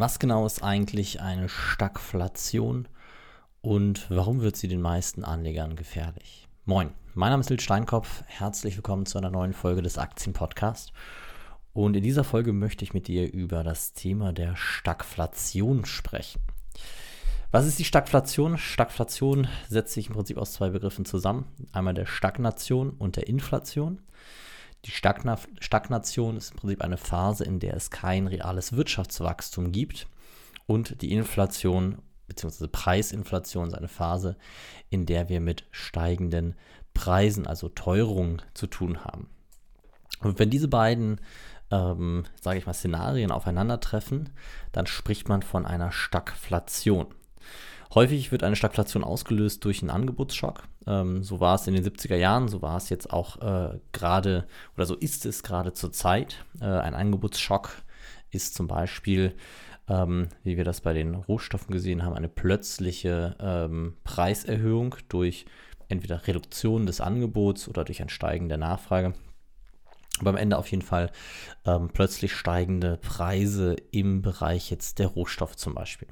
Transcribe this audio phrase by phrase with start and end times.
[0.00, 2.88] Was genau ist eigentlich eine Stagflation
[3.60, 6.48] und warum wird sie den meisten Anlegern gefährlich?
[6.64, 8.22] Moin, mein Name ist Lil Steinkopf.
[8.26, 10.94] Herzlich willkommen zu einer neuen Folge des Aktienpodcasts.
[11.74, 16.40] Und in dieser Folge möchte ich mit dir über das Thema der Stagflation sprechen.
[17.50, 18.56] Was ist die Stagflation?
[18.56, 21.44] Stagflation setzt sich im Prinzip aus zwei Begriffen zusammen.
[21.72, 24.00] Einmal der Stagnation und der Inflation.
[24.84, 30.06] Die Stagna Stagnation ist im Prinzip eine Phase, in der es kein reales Wirtschaftswachstum gibt.
[30.66, 31.98] Und die Inflation
[32.28, 32.68] bzw.
[32.68, 34.36] Preisinflation ist eine Phase,
[34.88, 36.54] in der wir mit steigenden
[36.94, 39.28] Preisen, also Teuerung, zu tun haben.
[40.20, 41.20] Und wenn diese beiden,
[41.70, 44.30] ähm, sage ich mal, Szenarien aufeinandertreffen,
[44.72, 47.06] dann spricht man von einer Stagflation.
[47.92, 50.62] Häufig wird eine Stagflation ausgelöst durch einen Angebotsschock.
[50.86, 54.46] Ähm, so war es in den 70er Jahren, so war es jetzt auch äh, gerade
[54.76, 56.44] oder so ist es gerade zur Zeit.
[56.60, 57.82] Äh, ein Angebotsschock
[58.30, 59.34] ist zum Beispiel,
[59.88, 65.46] ähm, wie wir das bei den Rohstoffen gesehen haben, eine plötzliche ähm, Preiserhöhung durch
[65.88, 69.14] entweder Reduktion des Angebots oder durch ein Steigen der Nachfrage.
[70.20, 71.10] Aber am Ende auf jeden Fall
[71.64, 76.06] ähm, plötzlich steigende Preise im Bereich jetzt der Rohstoffe zum Beispiel.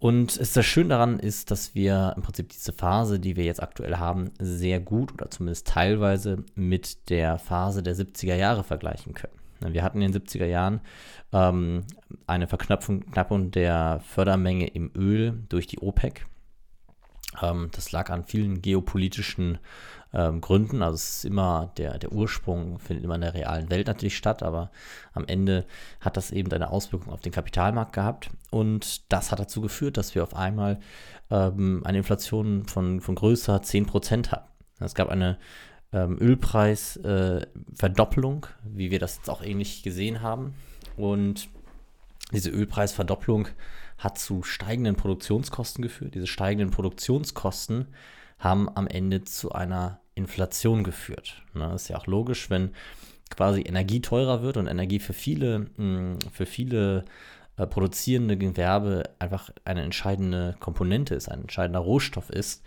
[0.00, 3.96] Und das Schöne daran ist, dass wir im Prinzip diese Phase, die wir jetzt aktuell
[3.96, 9.34] haben, sehr gut oder zumindest teilweise mit der Phase der 70er Jahre vergleichen können.
[9.60, 10.80] Wir hatten in den 70er Jahren
[11.32, 11.84] ähm,
[12.28, 16.26] eine Verknappung der Fördermenge im Öl durch die OPEC.
[17.42, 19.58] Ähm, das lag an vielen geopolitischen
[20.12, 20.82] ähm, Gründen.
[20.82, 24.42] Also es ist immer der, der Ursprung findet immer in der realen Welt natürlich statt,
[24.42, 24.70] aber
[25.12, 25.66] am Ende
[26.00, 28.30] hat das eben eine Auswirkung auf den Kapitalmarkt gehabt.
[28.50, 30.80] Und das hat dazu geführt, dass wir auf einmal
[31.30, 34.48] ähm, eine Inflation von, von größer 10% hatten.
[34.80, 35.38] Es gab eine
[35.92, 40.54] ähm, Ölpreisverdoppelung, äh, wie wir das jetzt auch ähnlich gesehen haben.
[40.96, 41.48] Und
[42.32, 43.48] diese Ölpreisverdopplung
[43.98, 46.14] hat zu steigenden Produktionskosten geführt.
[46.14, 47.88] Diese steigenden Produktionskosten
[48.38, 51.42] haben am Ende zu einer Inflation geführt.
[51.54, 52.70] Ne, ist ja auch logisch, wenn
[53.30, 57.04] quasi Energie teurer wird und Energie für viele, hm, für viele
[57.56, 62.62] äh, produzierende Gewerbe einfach eine entscheidende Komponente ist, ein entscheidender Rohstoff ist,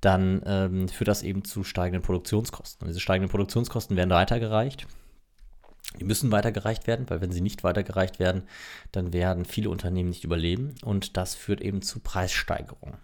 [0.00, 2.84] dann ähm, führt das eben zu steigenden Produktionskosten.
[2.84, 4.86] Und diese steigenden Produktionskosten werden weitergereicht.
[6.00, 8.44] Die müssen weitergereicht werden, weil wenn sie nicht weitergereicht werden,
[8.92, 12.96] dann werden viele Unternehmen nicht überleben und das führt eben zu Preissteigerungen.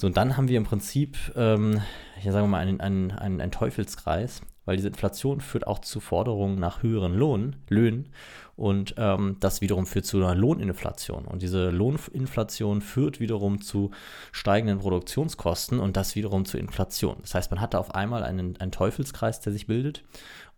[0.00, 1.80] So, und dann haben wir im Prinzip, ähm,
[2.22, 5.98] ja, sagen wir mal, einen, einen, einen, einen Teufelskreis, weil diese Inflation führt auch zu
[5.98, 8.10] Forderungen nach höheren Lohn, Löhnen
[8.54, 11.24] und ähm, das wiederum führt zu einer Lohninflation.
[11.24, 13.90] Und diese Lohninflation führt wiederum zu
[14.30, 17.16] steigenden Produktionskosten und das wiederum zu Inflation.
[17.22, 20.04] Das heißt, man hat da auf einmal einen, einen Teufelskreis, der sich bildet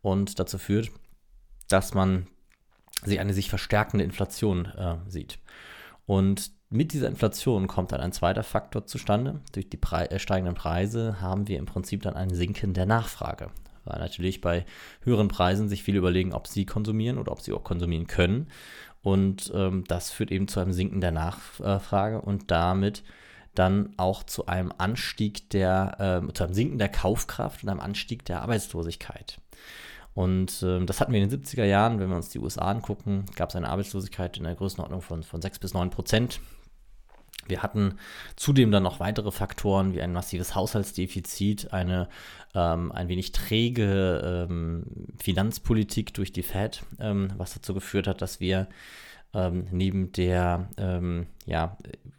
[0.03, 0.91] und dazu führt,
[1.69, 2.27] dass man
[3.05, 5.39] sich eine sich verstärkende Inflation äh, sieht.
[6.11, 9.43] Und mit dieser Inflation kommt dann ein zweiter Faktor zustande.
[9.53, 13.51] Durch die Pre äh, steigenden Preise haben wir im Prinzip dann ein Sinken der Nachfrage.
[13.85, 14.67] Weil natürlich bei
[15.03, 18.49] höheren Preisen sich viele überlegen, ob sie konsumieren oder ob sie auch konsumieren können.
[19.03, 23.05] Und ähm, das führt eben zu einem Sinken der Nachfrage und damit
[23.55, 28.25] dann auch zu einem Anstieg der, äh, zu einem Sinken der Kaufkraft und einem Anstieg
[28.25, 29.41] der Arbeitslosigkeit.
[30.15, 33.27] Und äh, das hatten wir in den 70er Jahren, wenn wir uns die USA angucken,
[33.37, 36.41] gab es eine Arbeitslosigkeit in der Größenordnung von, von 6 bis 9 Prozent.
[37.47, 37.99] Wir hatten
[38.37, 42.09] zudem dann noch weitere Faktoren wie ein massives Haushaltsdefizit, eine
[42.55, 44.85] ähm, ein wenig träge ähm,
[45.19, 48.69] Finanzpolitik durch die Fed, ähm, was dazu geführt hat, dass wir
[49.35, 51.77] ähm, neben der, ähm, ja,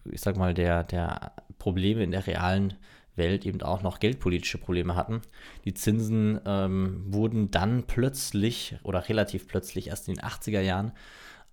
[0.09, 2.74] ich sag mal, der, der Probleme in der realen
[3.21, 5.21] Welt eben auch noch geldpolitische Probleme hatten.
[5.63, 10.91] Die Zinsen ähm, wurden dann plötzlich oder relativ plötzlich erst in den 80er Jahren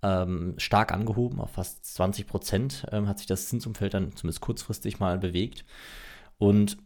[0.03, 4.99] ähm, stark angehoben, auf fast 20 Prozent ähm, hat sich das Zinsumfeld dann zumindest kurzfristig
[4.99, 5.65] mal bewegt.
[6.39, 6.79] Und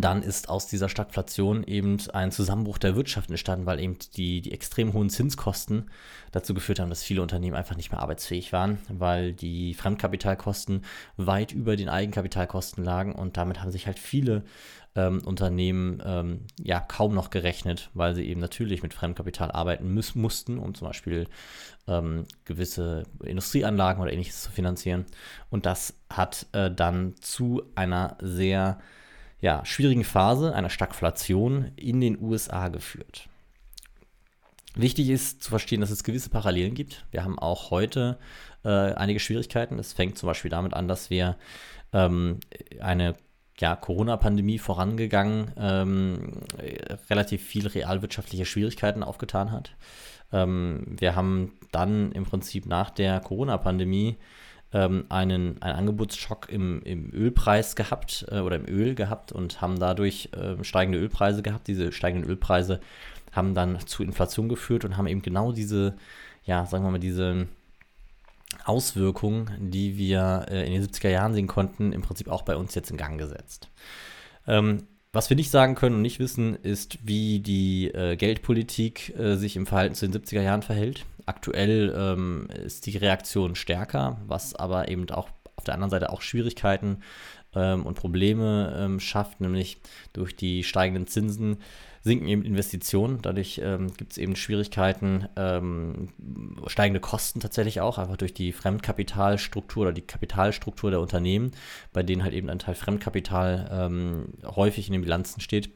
[0.00, 4.52] dann ist aus dieser Stagflation eben ein Zusammenbruch der Wirtschaft entstanden, weil eben die, die
[4.52, 5.90] extrem hohen Zinskosten
[6.30, 10.84] dazu geführt haben, dass viele Unternehmen einfach nicht mehr arbeitsfähig waren, weil die Fremdkapitalkosten
[11.16, 14.44] weit über den Eigenkapitalkosten lagen und damit haben sich halt viele
[14.94, 20.20] ähm, Unternehmen ähm, ja kaum noch gerechnet, weil sie eben natürlich mit Fremdkapital arbeiten müssen,
[20.20, 21.28] mussten, um zum Beispiel
[21.86, 25.06] ähm, gewisse Industrieanlagen oder ähnliches zu finanzieren.
[25.50, 28.78] Und das hat äh, dann zu einer sehr
[29.42, 33.28] ja, schwierigen Phase einer Stagflation in den USA geführt.
[34.74, 37.04] Wichtig ist zu verstehen, dass es gewisse Parallelen gibt.
[37.10, 38.18] Wir haben auch heute
[38.64, 39.78] äh, einige Schwierigkeiten.
[39.78, 41.36] Es fängt zum Beispiel damit an, dass wir
[41.92, 42.38] ähm,
[42.80, 43.16] eine
[43.58, 46.32] ja, Corona-Pandemie vorangegangen ähm,
[47.10, 49.72] relativ viel realwirtschaftliche Schwierigkeiten aufgetan hat.
[50.32, 54.16] Ähm, wir haben dann im Prinzip nach der Corona-Pandemie
[54.72, 59.78] ähm, einen, einen Angebotsschock im, im Ölpreis gehabt äh, oder im Öl gehabt und haben
[59.78, 61.68] dadurch äh, steigende Ölpreise gehabt.
[61.68, 62.80] Diese steigenden Ölpreise
[63.32, 65.94] haben dann zu Inflation geführt und haben eben genau diese,
[66.44, 67.48] ja, sagen wir mal, diese
[68.64, 72.74] Auswirkungen, die wir äh, in den 70er Jahren sehen konnten, im Prinzip auch bei uns
[72.74, 73.68] jetzt in Gang gesetzt.
[74.46, 79.36] Ähm, was wir nicht sagen können und nicht wissen, ist, wie die äh, Geldpolitik äh,
[79.36, 81.04] sich im Verhalten zu den 70er Jahren verhält.
[81.26, 86.22] Aktuell ähm, ist die Reaktion stärker, was aber eben auch auf der anderen Seite auch
[86.22, 87.02] Schwierigkeiten
[87.54, 89.78] ähm, und Probleme ähm, schafft, nämlich
[90.14, 91.58] durch die steigenden Zinsen
[92.02, 93.20] sinken eben Investitionen.
[93.22, 96.08] Dadurch ähm, gibt es eben Schwierigkeiten, ähm,
[96.66, 101.52] steigende Kosten tatsächlich auch, einfach durch die Fremdkapitalstruktur oder die Kapitalstruktur der Unternehmen,
[101.92, 105.70] bei denen halt eben ein Teil Fremdkapital ähm, häufig in den Bilanzen steht.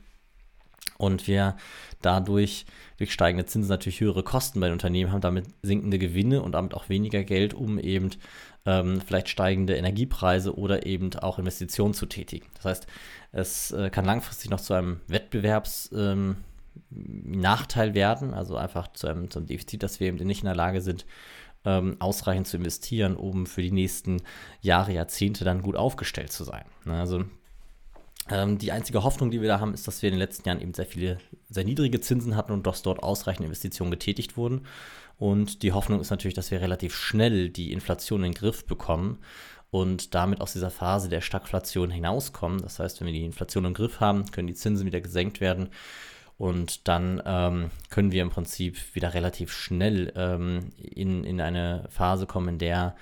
[0.99, 1.57] Und wir
[2.01, 2.67] dadurch
[2.97, 6.75] durch steigende Zinsen natürlich höhere Kosten bei den Unternehmen haben, damit sinkende Gewinne und damit
[6.75, 8.11] auch weniger Geld, um eben
[8.65, 12.47] ähm, vielleicht steigende Energiepreise oder eben auch Investitionen zu tätigen.
[12.57, 12.87] Das heißt,
[13.33, 19.39] es äh, kann langfristig noch zu einem Wettbewerbsnachteil ähm, werden, also einfach zu einem, zu
[19.39, 21.07] einem Defizit, dass wir eben nicht in der Lage sind,
[21.65, 24.23] ähm, ausreichend zu investieren, um für die nächsten
[24.61, 26.65] Jahre, Jahrzehnte dann gut aufgestellt zu sein.
[26.85, 26.99] Ne?
[26.99, 27.25] Also
[28.31, 30.61] ähm, die einzige Hoffnung, die wir da haben, ist, dass wir in den letzten Jahren
[30.61, 31.19] eben sehr viele,
[31.49, 34.67] sehr niedrige Zinsen hatten und dass dort ausreichend Investitionen getätigt wurden.
[35.19, 39.19] Und die Hoffnung ist natürlich, dass wir relativ schnell die Inflation in den Griff bekommen
[39.71, 42.61] und damit aus dieser Phase der Stagflation hinauskommen.
[42.61, 45.71] Das heißt, wenn wir die Inflation im Griff haben, können die Zinsen wieder gesenkt werden
[46.39, 52.27] und dann ähm, können wir im Prinzip wieder relativ schnell ähm, in, in eine Phase
[52.27, 52.95] kommen, in der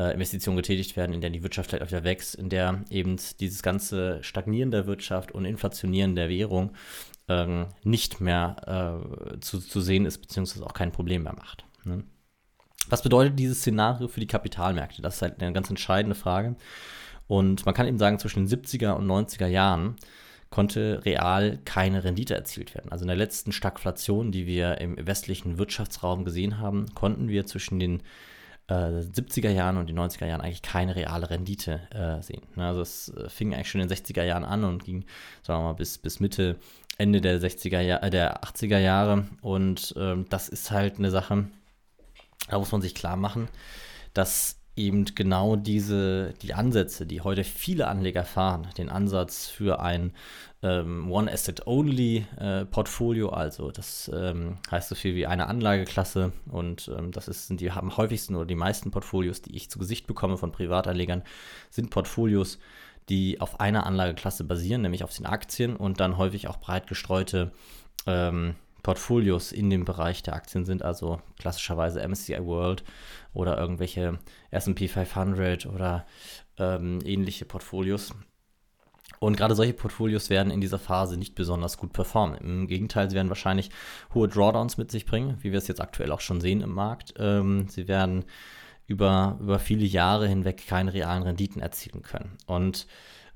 [0.00, 3.16] äh, Investitionen getätigt werden, in der die Wirtschaft vielleicht auch wieder wächst, in der eben
[3.38, 6.72] dieses ganze Stagnieren der Wirtschaft und Inflationieren der Währung
[7.28, 9.02] ähm, nicht mehr
[9.34, 11.64] äh, zu, zu sehen ist, beziehungsweise auch kein Problem mehr macht.
[11.84, 12.04] Ne?
[12.88, 15.02] Was bedeutet dieses Szenario für die Kapitalmärkte?
[15.02, 16.56] Das ist halt eine ganz entscheidende Frage.
[17.26, 19.96] Und man kann eben sagen, zwischen den 70er und 90er Jahren
[20.48, 22.90] konnte real keine Rendite erzielt werden.
[22.90, 27.78] Also in der letzten Stagflation, die wir im westlichen Wirtschaftsraum gesehen haben, konnten wir zwischen
[27.78, 28.02] den
[28.70, 32.42] äh, 70er Jahren und den 90er Jahren eigentlich keine reale Rendite äh, sehen.
[32.54, 35.04] Ne, also es äh, fing eigentlich schon in den 60er Jahren an und ging,
[35.42, 36.56] sagen wir mal, bis, bis Mitte,
[36.96, 39.26] Ende der 60er Jahre, äh, der 80er Jahre.
[39.42, 41.48] Und ähm, das ist halt eine Sache,
[42.48, 43.48] da muss man sich klar machen,
[44.14, 50.12] dass eben genau diese, die Ansätze, die heute viele Anleger fahren, den Ansatz für ein
[50.62, 57.28] ähm, One-Asset-Only-Portfolio, äh, also das ähm, heißt so viel wie eine Anlageklasse und ähm, das
[57.28, 60.52] ist, sind die am häufigsten oder die meisten Portfolios, die ich zu Gesicht bekomme von
[60.52, 61.22] Privatanlegern,
[61.70, 62.58] sind Portfolios,
[63.08, 67.52] die auf einer Anlageklasse basieren, nämlich auf den Aktien und dann häufig auch breit gestreute
[68.06, 72.84] ähm, Portfolios in dem Bereich der Aktien sind, also klassischerweise MSCI World
[73.32, 74.18] oder irgendwelche
[74.54, 76.06] SP 500 oder
[76.58, 78.14] ähm, ähnliche Portfolios.
[79.18, 82.38] Und gerade solche Portfolios werden in dieser Phase nicht besonders gut performen.
[82.38, 83.70] Im Gegenteil, sie werden wahrscheinlich
[84.14, 87.14] hohe Drawdowns mit sich bringen, wie wir es jetzt aktuell auch schon sehen im Markt.
[87.18, 88.24] Ähm, sie werden
[88.86, 92.38] über, über viele Jahre hinweg keine realen Renditen erzielen können.
[92.46, 92.86] Und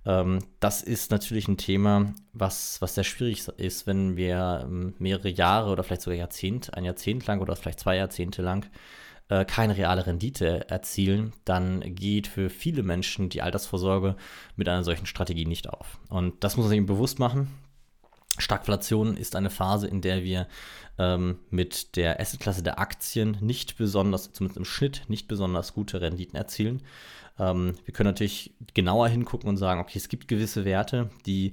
[0.07, 5.29] ähm, das ist natürlich ein Thema, was, was sehr schwierig ist, wenn wir ähm, mehrere
[5.29, 8.67] Jahre oder vielleicht sogar Jahrzehnt, ein Jahrzehnt lang oder vielleicht zwei Jahrzehnte lang
[9.29, 14.17] äh, keine reale Rendite erzielen, dann geht für viele Menschen die Altersvorsorge
[14.57, 15.99] mit einer solchen Strategie nicht auf.
[16.09, 17.49] Und das muss man sich bewusst machen.
[18.39, 20.49] Stagflation ist eine Phase, in der wir
[20.99, 26.37] ähm, mit der Assetklasse der Aktien nicht besonders, zumindest im Schnitt, nicht besonders gute Renditen
[26.37, 26.83] erzielen.
[27.39, 31.53] Ähm, wir können natürlich genauer hingucken und sagen, okay, es gibt gewisse Werte, die,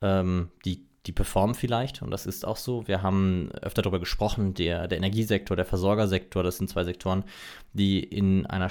[0.00, 2.86] ähm, die, die performen vielleicht und das ist auch so.
[2.86, 7.24] Wir haben öfter darüber gesprochen, der, der Energiesektor, der Versorgersektor, das sind zwei Sektoren,
[7.72, 8.68] die in einer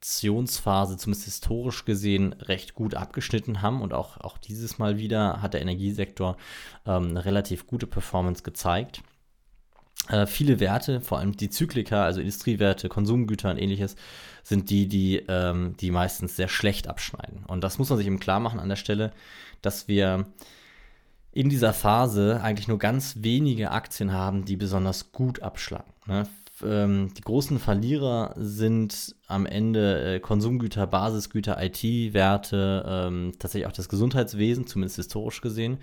[0.00, 3.82] Stagflationsphase, zumindest historisch gesehen, recht gut abgeschnitten haben.
[3.82, 6.36] Und auch, auch dieses Mal wieder hat der Energiesektor
[6.86, 9.02] ähm, eine relativ gute Performance gezeigt.
[10.08, 13.96] Äh, viele Werte, vor allem die Zyklika, also Industriewerte, Konsumgüter und ähnliches,
[14.42, 17.44] sind die, die, ähm, die meistens sehr schlecht abschneiden.
[17.46, 19.12] Und das muss man sich eben klar machen an der Stelle,
[19.60, 20.26] dass wir
[21.32, 25.92] in dieser Phase eigentlich nur ganz wenige Aktien haben, die besonders gut abschlagen.
[26.06, 26.26] Ne?
[26.64, 33.88] Ähm, die großen Verlierer sind am Ende äh, Konsumgüter, Basisgüter, IT-Werte, ähm, tatsächlich auch das
[33.88, 35.78] Gesundheitswesen, zumindest historisch gesehen.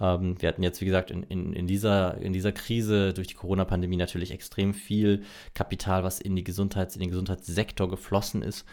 [0.00, 3.34] Ähm, wir hatten jetzt, wie gesagt, in, in, in, dieser, in dieser Krise durch die
[3.34, 5.22] Corona-Pandemie natürlich extrem viel
[5.54, 8.64] Kapital, was in, die Gesundheits-, in den Gesundheitssektor geflossen ist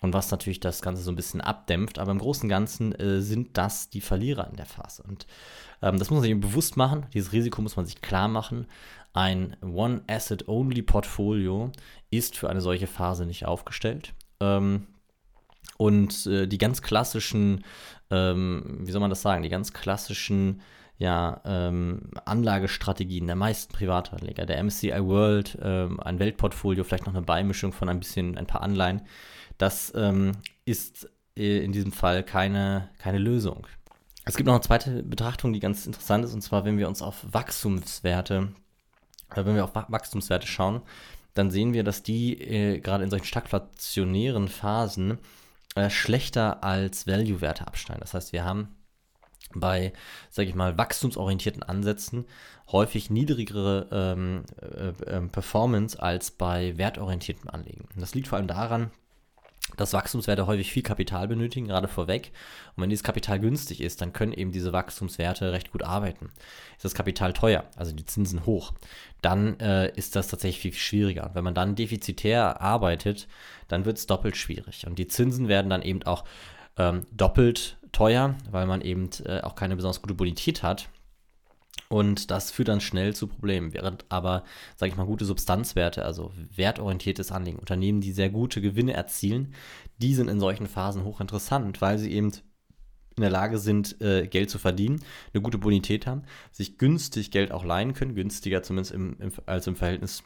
[0.00, 1.98] und was natürlich das Ganze so ein bisschen abdämpft.
[1.98, 5.02] Aber im Großen und Ganzen äh, sind das die Verlierer in der Phase.
[5.02, 5.26] Und
[5.82, 7.06] ähm, das muss man sich bewusst machen.
[7.14, 8.66] Dieses Risiko muss man sich klar machen.
[9.14, 11.70] Ein One-Asset-Only-Portfolio
[12.10, 14.12] ist für eine solche Phase nicht aufgestellt.
[14.40, 14.88] Ähm,
[15.76, 17.64] und äh, die ganz klassischen,
[18.10, 20.60] ähm, wie soll man das sagen, die ganz klassischen
[20.98, 27.22] ja, ähm, Anlagestrategien der meisten Privatanleger, der MCI World, ähm, ein Weltportfolio, vielleicht noch eine
[27.22, 29.02] Beimischung von ein bisschen, ein paar Anleihen,
[29.58, 30.32] das ähm,
[30.64, 33.66] ist äh, in diesem Fall keine, keine Lösung.
[34.24, 37.02] Es gibt noch eine zweite Betrachtung, die ganz interessant ist, und zwar, wenn wir uns
[37.02, 38.52] auf Wachstumswerte,
[39.34, 40.82] wenn wir auf Wachstumswerte schauen,
[41.34, 45.18] dann sehen wir, dass die äh, gerade in solchen stagflationären Phasen
[45.74, 48.00] äh, schlechter als Value-Werte abschneiden.
[48.00, 48.68] Das heißt, wir haben
[49.54, 49.92] bei,
[50.30, 52.24] sage ich mal, wachstumsorientierten Ansätzen
[52.72, 57.86] häufig niedrigere ähm, äh, äh, Performance als bei wertorientierten Anlegen.
[57.94, 58.90] Und das liegt vor allem daran,
[59.76, 62.32] dass Wachstumswerte häufig viel Kapital benötigen, gerade vorweg.
[62.76, 66.30] Und wenn dieses Kapital günstig ist, dann können eben diese Wachstumswerte recht gut arbeiten.
[66.76, 68.72] Ist das Kapital teuer, also die Zinsen hoch,
[69.22, 71.30] dann äh, ist das tatsächlich viel, schwieriger.
[71.34, 73.26] Wenn man dann defizitär arbeitet,
[73.68, 74.86] dann wird es doppelt schwierig.
[74.86, 76.24] Und die Zinsen werden dann eben auch
[76.76, 80.88] ähm, doppelt teuer, weil man eben äh, auch keine besonders gute Bonität hat.
[81.88, 83.74] Und das führt dann schnell zu Problemen.
[83.74, 84.44] Während aber,
[84.76, 89.54] sage ich mal, gute Substanzwerte, also wertorientiertes Anlegen, Unternehmen, die sehr gute Gewinne erzielen,
[89.98, 92.32] die sind in solchen Phasen hochinteressant, weil sie eben
[93.16, 97.52] in der Lage sind, äh, Geld zu verdienen, eine gute Bonität haben, sich günstig Geld
[97.52, 100.22] auch leihen können, günstiger zumindest im, im, als im Verhältnis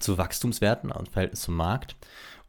[0.00, 1.96] zu Wachstumswerten und im Verhältnis zum Markt.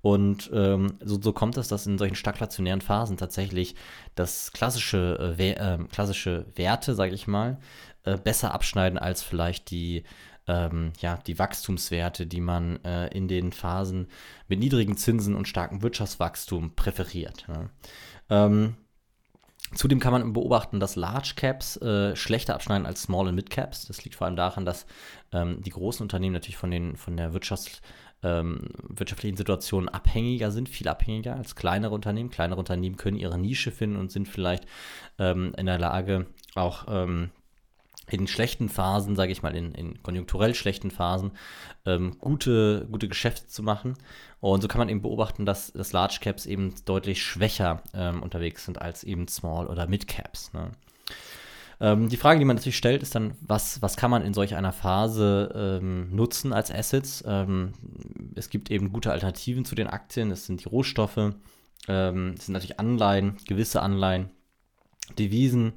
[0.01, 3.75] Und ähm, so, so, kommt es, dass in solchen stagflationären Phasen tatsächlich
[4.15, 7.57] das klassische, äh, äh, klassische Werte, sage ich mal,
[8.03, 10.03] äh, besser abschneiden als vielleicht die,
[10.47, 14.07] ähm, ja, die Wachstumswerte, die man äh, in den Phasen
[14.47, 17.45] mit niedrigen Zinsen und starkem Wirtschaftswachstum präferiert.
[17.47, 17.69] Ja.
[18.29, 18.75] Ähm,
[19.75, 23.87] Zudem kann man beobachten, dass Large Caps äh, schlechter abschneiden als Small und Mid Caps.
[23.87, 24.85] Das liegt vor allem daran, dass
[25.31, 27.81] ähm, die großen Unternehmen natürlich von, den, von der Wirtschafts,
[28.21, 32.29] ähm, wirtschaftlichen Situation abhängiger sind, viel abhängiger als kleinere Unternehmen.
[32.29, 34.65] Kleinere Unternehmen können ihre Nische finden und sind vielleicht
[35.17, 37.31] ähm, in der Lage, auch ähm,
[38.13, 41.31] in schlechten Phasen, sage ich mal, in, in, konjunkturell schlechten Phasen,
[41.85, 43.95] ähm, gute, gute Geschäfte zu machen.
[44.39, 48.65] Und so kann man eben beobachten, dass, dass Large Caps eben deutlich schwächer ähm, unterwegs
[48.65, 50.53] sind als eben Small oder Mid Caps.
[50.53, 50.71] Ne?
[51.81, 54.55] Ähm, die Frage, die man natürlich stellt, ist dann, was, was kann man in solch
[54.55, 57.23] einer Phase ähm, nutzen als Assets?
[57.25, 57.73] Ähm,
[58.35, 61.33] es gibt eben gute Alternativen zu den Aktien, das sind die Rohstoffe,
[61.87, 64.29] ähm, es sind natürlich Anleihen, gewisse Anleihen,
[65.17, 65.73] Devisen,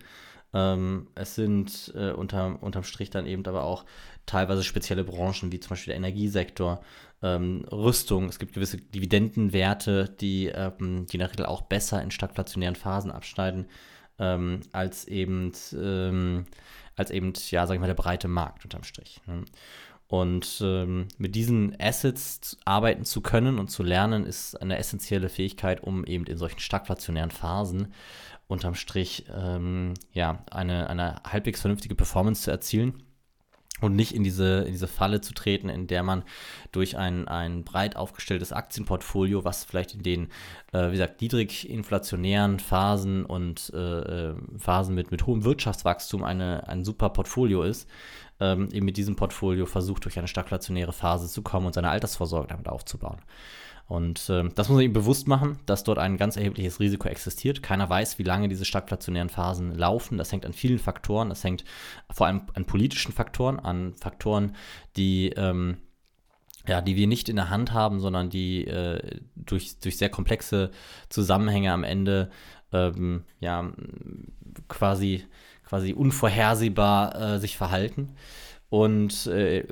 [0.55, 3.85] ähm, es sind äh, unter, unterm Strich dann eben aber auch
[4.26, 6.83] teilweise spezielle Branchen, wie zum Beispiel der Energiesektor,
[7.23, 8.29] ähm, Rüstung.
[8.29, 13.67] Es gibt gewisse Dividendenwerte, die, ähm, in der Regel auch besser in stagflationären Phasen abschneiden,
[14.19, 16.47] ähm, als eben, ähm,
[16.97, 19.21] als eben, ja, sag ich mal, der breite Markt unterm Strich.
[19.26, 19.45] Ne?
[20.09, 25.83] Und ähm, mit diesen Assets arbeiten zu können und zu lernen, ist eine essentielle Fähigkeit,
[25.83, 27.93] um eben in solchen stagflationären Phasen
[28.47, 33.03] unterm Strich ähm, ja, eine, eine halbwegs vernünftige Performance zu erzielen
[33.81, 36.23] und nicht in diese, in diese Falle zu treten, in der man
[36.73, 40.29] durch ein, ein breit aufgestelltes Aktienportfolio, was vielleicht in den,
[40.73, 46.67] äh, wie gesagt, niedrig inflationären Phasen und äh, äh, Phasen mit, mit hohem Wirtschaftswachstum eine,
[46.69, 47.89] ein super Portfolio ist,
[48.40, 52.49] ähm, eben mit diesem Portfolio versucht, durch eine stagflationäre Phase zu kommen und seine Altersvorsorge
[52.49, 53.21] damit aufzubauen.
[53.88, 57.62] Und äh, das muss man eben bewusst machen, dass dort ein ganz erhebliches Risiko existiert.
[57.62, 60.19] Keiner weiß, wie lange diese stagflationären Phasen laufen.
[60.19, 61.28] Das hängt an vielen Faktoren.
[61.28, 61.64] Das hängt
[62.11, 64.57] vor allem an politischen Faktoren, an Faktoren,
[64.97, 65.76] die ähm,
[66.69, 70.71] ja, die wir nicht in der Hand haben, sondern die äh, durch, durch sehr komplexe
[71.09, 72.31] Zusammenhänge am Ende
[72.73, 73.73] ähm, ja,
[74.69, 75.25] quasi,
[75.66, 78.14] quasi unvorhersehbar äh, sich verhalten.
[78.68, 79.64] Und äh,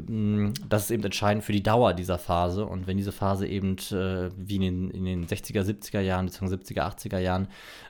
[0.69, 2.65] das ist eben entscheidend für die Dauer dieser Phase.
[2.65, 6.55] Und wenn diese Phase eben äh, wie in den, in den 60er, 70er Jahren, bzw.
[6.55, 7.49] 70er, 80er Jahren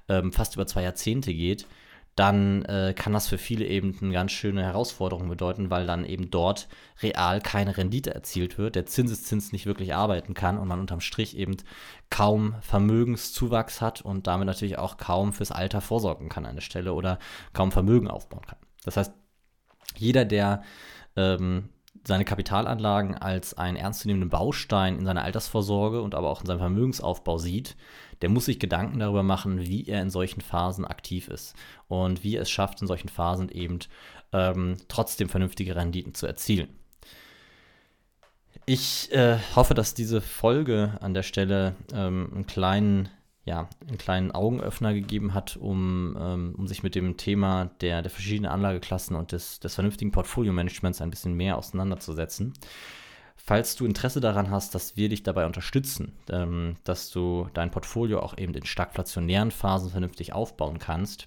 [0.09, 1.67] ähm, fast über zwei Jahrzehnte geht,
[2.15, 6.31] dann äh, kann das für viele eben eine ganz schöne Herausforderung bedeuten, weil dann eben
[6.31, 6.69] dort
[7.03, 11.37] real keine Rendite erzielt wird, der Zinseszins nicht wirklich arbeiten kann und man unterm Strich
[11.37, 11.57] eben
[12.11, 16.93] kaum Vermögenszuwachs hat und damit natürlich auch kaum fürs Alter vorsorgen kann an der Stelle
[16.93, 17.19] oder
[17.53, 18.59] kaum Vermögen aufbauen kann.
[18.85, 19.13] Das heißt,
[19.97, 20.63] jeder, der
[21.17, 21.71] ähm,
[22.07, 27.39] seine Kapitalanlagen als einen ernstzunehmenden Baustein in seiner Altersvorsorge und aber auch in seinem Vermögensaufbau
[27.39, 27.77] sieht,
[28.23, 31.55] der muss sich Gedanken darüber machen, wie er in solchen Phasen aktiv ist
[31.89, 33.79] und wie er es schafft, in solchen Phasen eben
[34.33, 36.69] ähm, trotzdem vernünftige Renditen zu erzielen.
[38.67, 43.09] Ich äh, hoffe, dass diese Folge an der Stelle ähm, einen kleinen
[43.45, 48.11] ja, einen kleinen Augenöffner gegeben hat, um, ähm, um sich mit dem Thema der, der
[48.11, 52.55] verschiedenen Anlageklassen und des, des vernünftigen Portfolio-Managements ein bisschen mehr auseinanderzusetzen.
[53.37, 58.21] Falls du Interesse daran hast, dass wir dich dabei unterstützen, ähm, dass du dein Portfolio
[58.21, 61.27] auch eben in stagflationären Phasen vernünftig aufbauen kannst,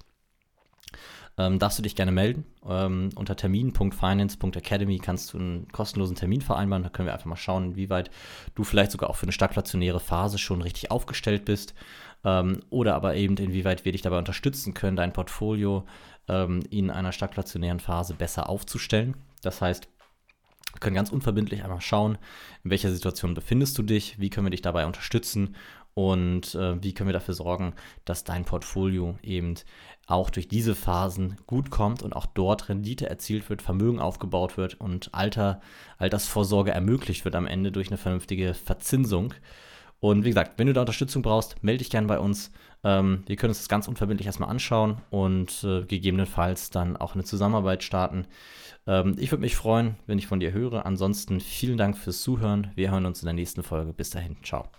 [1.37, 2.45] ähm, darfst du dich gerne melden.
[2.67, 6.81] Ähm, unter termin.finance.academy kannst du einen kostenlosen Termin vereinbaren.
[6.81, 8.09] Da können wir einfach mal schauen, wie weit
[8.55, 11.75] du vielleicht sogar auch für eine stagflationäre Phase schon richtig aufgestellt bist.
[12.23, 15.85] Ähm, oder aber eben, inwieweit wir dich dabei unterstützen können, dein Portfolio
[16.27, 19.15] ähm, in einer stagflationären Phase besser aufzustellen.
[19.41, 19.87] Das heißt,
[20.73, 22.17] wir können ganz unverbindlich einmal schauen,
[22.63, 25.55] in welcher Situation befindest du dich, wie können wir dich dabei unterstützen
[25.93, 27.73] und äh, wie können wir dafür sorgen,
[28.05, 29.55] dass dein Portfolio eben
[30.05, 34.79] auch durch diese Phasen gut kommt und auch dort Rendite erzielt wird, Vermögen aufgebaut wird
[34.79, 35.59] und Alter,
[35.97, 39.33] Altersvorsorge ermöglicht wird am Ende durch eine vernünftige Verzinsung.
[39.99, 42.51] Und wie gesagt, wenn du da Unterstützung brauchst, melde dich gerne bei uns.
[42.83, 47.23] Ähm, wir können uns das ganz unverbindlich erstmal anschauen und äh, gegebenenfalls dann auch eine
[47.23, 48.27] Zusammenarbeit starten.
[48.85, 50.85] Ähm, ich würde mich freuen, wenn ich von dir höre.
[50.85, 52.71] Ansonsten vielen Dank fürs Zuhören.
[52.75, 53.93] Wir hören uns in der nächsten Folge.
[53.93, 54.37] Bis dahin.
[54.43, 54.69] Ciao.